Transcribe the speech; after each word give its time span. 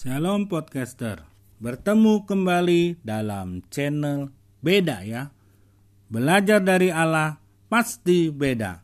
Shalom 0.00 0.48
podcaster, 0.48 1.28
bertemu 1.60 2.24
kembali 2.24 3.04
dalam 3.04 3.60
channel 3.68 4.32
beda 4.64 5.04
ya. 5.04 5.28
Belajar 6.08 6.64
dari 6.64 6.88
Allah 6.88 7.36
pasti 7.68 8.32
beda. 8.32 8.80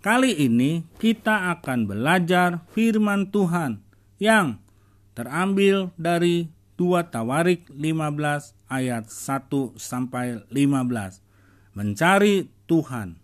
Kali 0.00 0.32
ini 0.40 0.88
kita 0.96 1.52
akan 1.52 1.84
belajar 1.84 2.64
firman 2.72 3.28
Tuhan 3.28 3.84
yang 4.16 4.64
terambil 5.12 5.92
dari 6.00 6.48
2 6.80 7.12
Tawarik 7.12 7.68
15 7.76 8.56
ayat 8.72 9.12
1 9.12 9.76
sampai 9.76 10.40
15. 10.48 11.20
Mencari 11.76 12.48
Tuhan. 12.64 13.20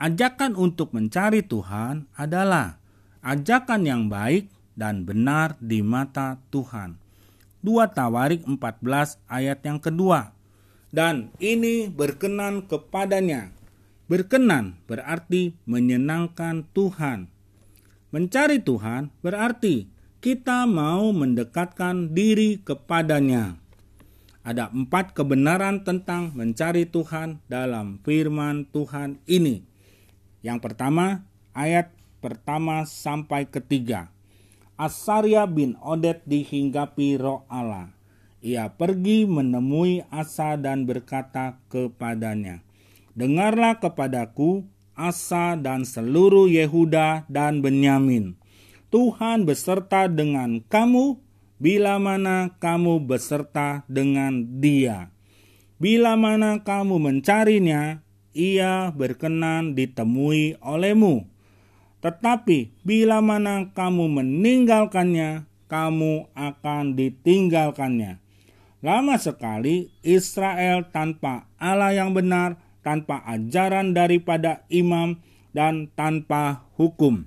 Ajakan 0.00 0.56
untuk 0.56 0.96
mencari 0.96 1.44
Tuhan 1.44 2.08
adalah 2.16 2.80
ajakan 3.20 3.84
yang 3.84 4.08
baik 4.08 4.53
dan 4.74 5.06
benar 5.06 5.58
di 5.62 5.80
mata 5.80 6.38
Tuhan. 6.50 6.98
2 7.64 7.96
Tawarik 7.96 8.44
14 8.44 9.18
ayat 9.26 9.58
yang 9.64 9.80
kedua. 9.80 10.36
Dan 10.94 11.34
ini 11.42 11.90
berkenan 11.90 12.70
kepadanya. 12.70 13.50
Berkenan 14.06 14.78
berarti 14.86 15.56
menyenangkan 15.66 16.68
Tuhan. 16.70 17.32
Mencari 18.14 18.62
Tuhan 18.62 19.10
berarti 19.24 19.90
kita 20.22 20.70
mau 20.70 21.10
mendekatkan 21.10 22.14
diri 22.14 22.62
kepadanya. 22.62 23.58
Ada 24.44 24.70
empat 24.70 25.16
kebenaran 25.16 25.82
tentang 25.82 26.30
mencari 26.36 26.86
Tuhan 26.86 27.42
dalam 27.48 27.98
firman 28.04 28.68
Tuhan 28.70 29.18
ini. 29.26 29.64
Yang 30.44 30.58
pertama, 30.62 31.24
ayat 31.56 31.90
pertama 32.20 32.84
sampai 32.84 33.48
ketiga. 33.48 34.13
Asaria 34.74 35.46
bin 35.46 35.78
Odet 35.78 36.26
dihinggapi 36.26 37.14
roh 37.22 37.46
Allah. 37.46 37.94
Ia 38.42 38.74
pergi 38.74 39.22
menemui 39.22 40.02
Asa 40.10 40.58
dan 40.58 40.82
berkata 40.82 41.62
kepadanya, 41.70 42.60
Dengarlah 43.14 43.78
kepadaku, 43.78 44.66
Asa 44.98 45.54
dan 45.54 45.86
seluruh 45.86 46.50
Yehuda 46.50 47.30
dan 47.30 47.62
Benyamin. 47.62 48.34
Tuhan 48.90 49.46
beserta 49.46 50.10
dengan 50.10 50.62
kamu 50.66 51.18
bila 51.62 51.98
mana 52.02 52.54
kamu 52.58 53.06
beserta 53.06 53.86
dengan 53.86 54.58
dia. 54.58 55.14
Bila 55.78 56.18
mana 56.18 56.62
kamu 56.62 56.98
mencarinya, 56.98 58.02
ia 58.34 58.90
berkenan 58.90 59.78
ditemui 59.78 60.58
olehmu 60.58 61.33
tetapi 62.04 62.84
bila 62.84 63.24
mana 63.24 63.72
kamu 63.72 64.20
meninggalkannya, 64.20 65.48
kamu 65.72 66.28
akan 66.36 67.00
ditinggalkannya. 67.00 68.20
Lama 68.84 69.16
sekali 69.16 69.88
Israel 70.04 70.84
tanpa 70.92 71.48
Allah 71.56 71.96
yang 71.96 72.12
benar, 72.12 72.60
tanpa 72.84 73.24
ajaran 73.24 73.96
daripada 73.96 74.68
imam, 74.68 75.16
dan 75.56 75.88
tanpa 75.96 76.68
hukum. 76.76 77.24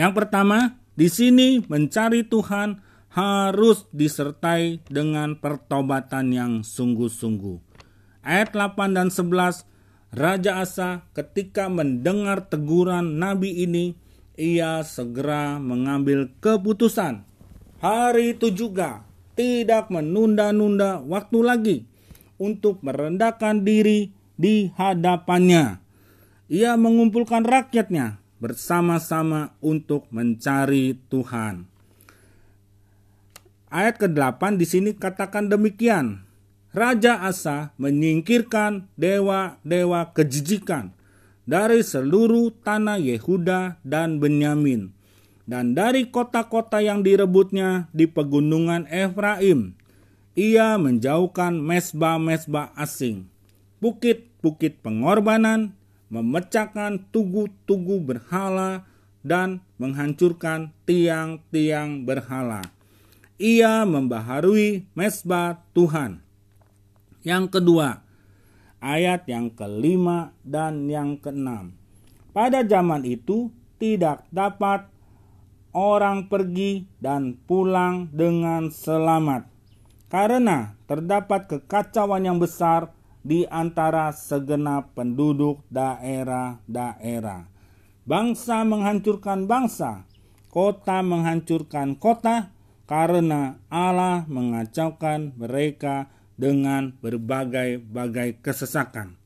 Yang 0.00 0.24
pertama, 0.24 0.80
di 0.96 1.12
sini 1.12 1.60
mencari 1.68 2.24
Tuhan 2.24 2.80
harus 3.12 3.84
disertai 3.92 4.80
dengan 4.88 5.36
pertobatan 5.36 6.32
yang 6.32 6.52
sungguh-sungguh. 6.64 7.60
Ayat 8.24 8.56
8 8.56 8.96
dan 8.96 9.12
11 9.12 9.73
Raja 10.14 10.62
Asa 10.62 11.10
ketika 11.10 11.66
mendengar 11.66 12.46
teguran 12.46 13.18
nabi 13.18 13.66
ini, 13.66 13.98
ia 14.38 14.78
segera 14.86 15.58
mengambil 15.58 16.30
keputusan. 16.38 17.26
Hari 17.82 18.38
itu 18.38 18.54
juga 18.54 19.02
tidak 19.34 19.90
menunda-nunda 19.90 21.02
waktu 21.02 21.38
lagi 21.42 21.76
untuk 22.38 22.78
merendahkan 22.86 23.66
diri 23.66 24.14
di 24.38 24.70
hadapannya. 24.78 25.82
Ia 26.46 26.78
mengumpulkan 26.78 27.42
rakyatnya 27.42 28.22
bersama-sama 28.38 29.58
untuk 29.58 30.06
mencari 30.14 30.94
Tuhan. 31.10 31.66
Ayat 33.66 33.98
ke-8 33.98 34.54
di 34.54 34.66
sini 34.70 34.90
katakan 34.94 35.50
demikian. 35.50 36.23
Raja 36.74 37.22
Asa 37.22 37.70
menyingkirkan 37.78 38.90
dewa-dewa 38.98 40.10
kejijikan 40.10 40.90
dari 41.46 41.86
seluruh 41.86 42.50
tanah 42.66 42.98
Yehuda 42.98 43.78
dan 43.86 44.18
Benyamin 44.18 44.90
dan 45.46 45.78
dari 45.78 46.10
kota-kota 46.10 46.82
yang 46.82 47.06
direbutnya 47.06 47.86
di 47.94 48.10
pegunungan 48.10 48.90
Efraim. 48.90 49.78
Ia 50.34 50.74
menjauhkan 50.74 51.62
mesbah-mesbah 51.62 52.74
asing, 52.74 53.30
bukit-bukit 53.78 54.82
pengorbanan, 54.82 55.78
memecahkan 56.10 57.06
tugu-tugu 57.14 58.02
berhala, 58.02 58.82
dan 59.22 59.62
menghancurkan 59.78 60.74
tiang-tiang 60.90 62.02
berhala. 62.02 62.66
Ia 63.38 63.86
membaharui 63.86 64.90
mesbah 64.98 65.62
Tuhan 65.70 66.23
yang 67.24 67.48
kedua, 67.48 68.04
ayat 68.84 69.24
yang 69.24 69.48
kelima 69.48 70.36
dan 70.44 70.92
yang 70.92 71.16
keenam. 71.16 71.72
Pada 72.36 72.60
zaman 72.60 73.08
itu 73.08 73.48
tidak 73.80 74.28
dapat 74.28 74.92
orang 75.72 76.28
pergi 76.28 76.84
dan 77.00 77.40
pulang 77.48 78.12
dengan 78.12 78.68
selamat. 78.68 79.48
Karena 80.12 80.78
terdapat 80.86 81.50
kekacauan 81.50 82.28
yang 82.28 82.38
besar 82.38 82.94
di 83.24 83.48
antara 83.48 84.12
segenap 84.12 84.92
penduduk 84.92 85.64
daerah-daerah. 85.72 87.50
Bangsa 88.04 88.68
menghancurkan 88.68 89.48
bangsa, 89.48 90.04
kota 90.52 91.00
menghancurkan 91.00 91.96
kota, 91.96 92.52
karena 92.84 93.56
Allah 93.72 94.28
mengacaukan 94.28 95.32
mereka 95.40 96.13
dengan 96.34 96.94
berbagai-bagai 96.98 98.42
kesesakan. 98.42 99.18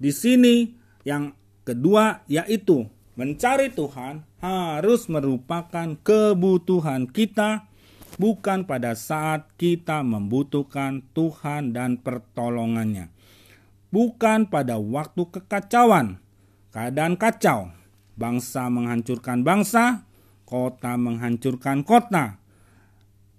Di 0.00 0.10
sini 0.10 0.74
yang 1.04 1.36
kedua 1.62 2.26
yaitu 2.26 2.88
mencari 3.14 3.70
Tuhan 3.70 4.24
harus 4.42 5.06
merupakan 5.06 5.94
kebutuhan 6.02 7.06
kita 7.06 7.68
bukan 8.16 8.64
pada 8.68 8.96
saat 8.98 9.48
kita 9.56 10.02
membutuhkan 10.02 11.04
Tuhan 11.14 11.76
dan 11.76 12.00
pertolongannya. 12.00 13.08
Bukan 13.92 14.48
pada 14.48 14.80
waktu 14.80 15.28
kekacauan, 15.28 16.16
keadaan 16.72 17.20
kacau, 17.20 17.68
bangsa 18.16 18.72
menghancurkan 18.72 19.44
bangsa, 19.44 20.08
kota 20.48 20.96
menghancurkan 20.96 21.84
kota. 21.84 22.40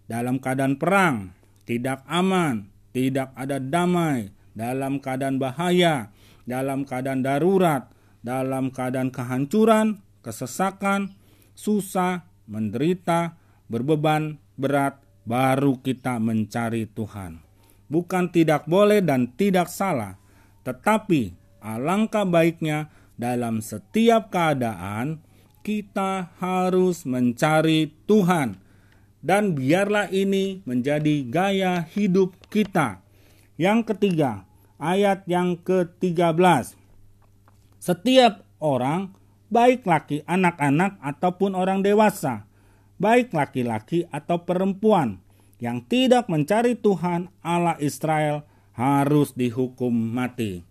Dalam 0.05 0.37
keadaan 0.37 0.77
perang, 0.77 1.33
tidak 1.65 2.05
aman, 2.05 2.72
tidak 2.93 3.33
ada 3.33 3.57
damai, 3.57 4.29
dalam 4.53 5.01
keadaan 5.01 5.41
bahaya, 5.41 6.13
dalam 6.45 6.85
keadaan 6.85 7.25
darurat, 7.25 7.89
dalam 8.21 8.69
keadaan 8.69 9.09
kehancuran, 9.09 9.99
kesesakan, 10.21 11.17
susah, 11.57 12.23
menderita, 12.45 13.35
berbeban 13.67 14.37
berat, 14.55 15.01
baru 15.25 15.81
kita 15.81 16.21
mencari 16.21 16.87
Tuhan. 16.87 17.41
Bukan 17.89 18.31
tidak 18.31 18.69
boleh 18.69 19.03
dan 19.03 19.33
tidak 19.35 19.67
salah, 19.67 20.15
tetapi 20.63 21.35
alangkah 21.59 22.23
baiknya 22.23 22.93
dalam 23.19 23.59
setiap 23.59 24.33
keadaan 24.33 25.21
kita 25.63 26.33
harus 26.43 27.07
mencari 27.07 27.93
Tuhan 28.03 28.62
dan 29.23 29.55
biarlah 29.55 30.11
ini 30.11 30.59
menjadi 30.67 31.23
gaya 31.31 31.87
hidup 31.87 32.35
kita. 32.51 32.99
Yang 33.55 33.95
ketiga, 33.95 34.43
ayat 34.75 35.23
yang 35.31 35.55
ke-13. 35.63 36.75
Setiap 37.79 38.43
orang, 38.59 39.15
baik 39.47 39.87
laki 39.87 40.27
anak-anak 40.27 40.99
ataupun 40.99 41.55
orang 41.55 41.79
dewasa, 41.79 42.43
baik 42.99 43.31
laki-laki 43.31 44.03
atau 44.11 44.43
perempuan 44.43 45.23
yang 45.63 45.79
tidak 45.87 46.27
mencari 46.27 46.75
Tuhan 46.75 47.31
Allah 47.39 47.79
Israel 47.79 48.43
harus 48.75 49.31
dihukum 49.31 49.95
mati. 49.95 50.67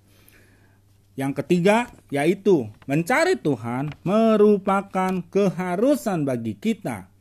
Yang 1.17 1.45
ketiga 1.45 1.93
yaitu 2.09 2.69
mencari 2.89 3.37
Tuhan 3.37 3.93
merupakan 4.05 5.21
keharusan 5.29 6.25
bagi 6.25 6.57
kita 6.57 7.12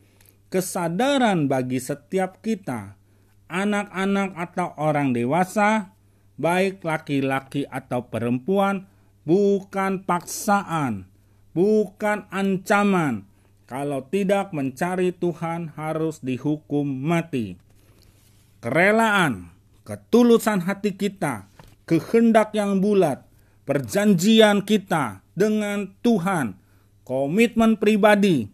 kesadaran 0.51 1.47
bagi 1.47 1.79
setiap 1.79 2.43
kita, 2.43 2.99
anak-anak 3.47 4.35
atau 4.35 4.75
orang 4.75 5.15
dewasa, 5.15 5.95
baik 6.35 6.83
laki-laki 6.83 7.63
atau 7.71 8.11
perempuan, 8.11 8.91
bukan 9.23 10.03
paksaan, 10.03 11.07
bukan 11.55 12.27
ancaman, 12.29 13.31
Kalau 13.71 14.03
tidak 14.11 14.51
mencari 14.51 15.15
Tuhan 15.15 15.71
harus 15.79 16.19
dihukum 16.19 16.83
mati. 16.83 17.55
Kerelaan, 18.59 19.47
ketulusan 19.87 20.67
hati 20.67 20.91
kita, 20.91 21.47
kehendak 21.87 22.51
yang 22.51 22.83
bulat, 22.83 23.23
perjanjian 23.63 24.67
kita 24.67 25.23
dengan 25.31 25.87
Tuhan, 26.03 26.59
komitmen 27.07 27.79
pribadi, 27.79 28.51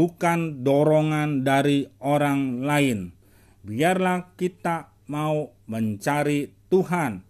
bukan 0.00 0.64
dorongan 0.64 1.44
dari 1.44 1.84
orang 2.00 2.64
lain. 2.64 3.12
Biarlah 3.60 4.32
kita 4.32 4.96
mau 5.12 5.52
mencari 5.68 6.48
Tuhan. 6.72 7.20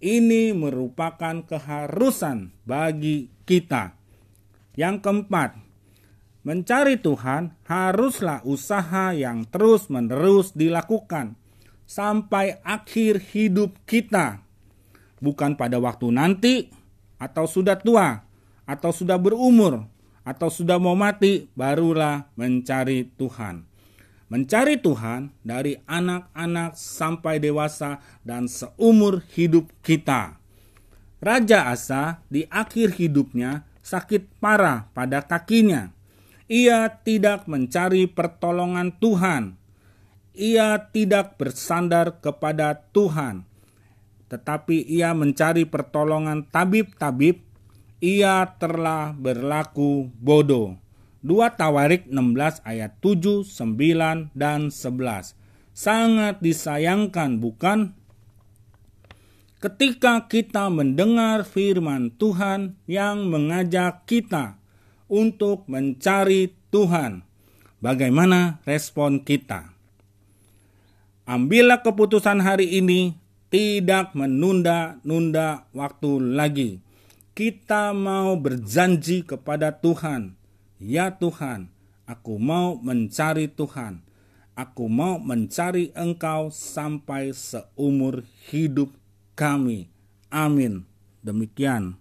Ini 0.00 0.56
merupakan 0.56 1.44
keharusan 1.44 2.56
bagi 2.64 3.28
kita. 3.44 3.92
Yang 4.80 4.96
keempat, 5.04 5.60
mencari 6.40 6.96
Tuhan 7.04 7.52
haruslah 7.68 8.40
usaha 8.48 9.12
yang 9.12 9.44
terus-menerus 9.52 10.56
dilakukan 10.56 11.36
sampai 11.84 12.64
akhir 12.64 13.20
hidup 13.36 13.76
kita 13.84 14.40
bukan 15.20 15.56
pada 15.56 15.76
waktu 15.80 16.12
nanti 16.12 16.72
atau 17.16 17.44
sudah 17.48 17.76
tua 17.80 18.24
atau 18.68 18.90
sudah 18.92 19.16
berumur 19.16 19.95
atau 20.26 20.50
sudah 20.50 20.82
mau 20.82 20.98
mati 20.98 21.46
barulah 21.54 22.26
mencari 22.34 23.06
Tuhan. 23.14 23.62
Mencari 24.26 24.82
Tuhan 24.82 25.30
dari 25.46 25.78
anak-anak 25.86 26.74
sampai 26.74 27.38
dewasa 27.38 28.02
dan 28.26 28.50
seumur 28.50 29.22
hidup 29.38 29.70
kita. 29.86 30.42
Raja 31.22 31.70
Asa 31.70 32.26
di 32.26 32.42
akhir 32.50 32.98
hidupnya 32.98 33.62
sakit 33.86 34.42
parah 34.42 34.90
pada 34.90 35.22
kakinya. 35.22 35.94
Ia 36.50 36.90
tidak 37.06 37.46
mencari 37.46 38.10
pertolongan 38.10 38.98
Tuhan. 38.98 39.54
Ia 40.34 40.90
tidak 40.90 41.38
bersandar 41.38 42.18
kepada 42.18 42.82
Tuhan 42.90 43.46
tetapi 44.26 44.82
ia 44.90 45.14
mencari 45.14 45.62
pertolongan 45.66 46.46
tabib-tabib, 46.50 47.45
ia 48.00 48.44
telah 48.60 49.16
berlaku 49.16 50.12
bodoh. 50.20 50.76
2 51.26 51.58
Tawarik 51.58 52.06
16 52.06 52.62
ayat 52.62 52.94
7, 53.02 53.42
9, 53.42 54.30
dan 54.36 54.70
11. 54.70 55.34
Sangat 55.74 56.38
disayangkan 56.38 57.42
bukan? 57.42 57.98
Ketika 59.58 60.28
kita 60.30 60.70
mendengar 60.70 61.42
firman 61.42 62.14
Tuhan 62.14 62.78
yang 62.86 63.26
mengajak 63.26 64.06
kita 64.06 64.60
untuk 65.10 65.66
mencari 65.66 66.54
Tuhan, 66.70 67.24
bagaimana 67.82 68.62
respon 68.68 69.24
kita? 69.24 69.74
Ambillah 71.26 71.82
keputusan 71.82 72.38
hari 72.38 72.78
ini 72.78 73.18
tidak 73.50 74.14
menunda-nunda 74.14 75.66
waktu 75.74 76.22
lagi. 76.22 76.85
Kita 77.36 77.92
mau 77.92 78.32
berjanji 78.40 79.20
kepada 79.20 79.68
Tuhan, 79.68 80.32
"Ya 80.80 81.12
Tuhan, 81.12 81.68
aku 82.08 82.40
mau 82.40 82.80
mencari 82.80 83.44
Tuhan. 83.44 84.00
Aku 84.56 84.88
mau 84.88 85.20
mencari 85.20 85.92
Engkau 85.92 86.48
sampai 86.48 87.36
seumur 87.36 88.24
hidup 88.48 88.88
kami." 89.36 89.92
Amin. 90.32 90.88
Demikian. 91.20 92.00